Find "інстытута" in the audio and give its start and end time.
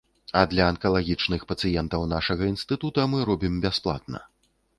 2.53-3.07